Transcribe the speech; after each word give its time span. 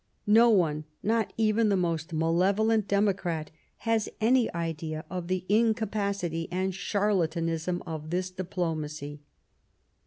No 0.25 0.49
one, 0.49 0.85
not 1.03 1.31
even 1.37 1.69
the 1.69 1.77
most 1.77 2.11
malevolent 2.11 2.87
democrat, 2.87 3.51
has 3.85 4.09
any 4.19 4.51
idea 4.51 5.05
of 5.11 5.27
the 5.27 5.45
incapacity 5.47 6.47
and 6.51 6.73
charlatanism 6.73 7.83
of 7.85 8.09
this 8.09 8.31
diplomacy." 8.31 9.21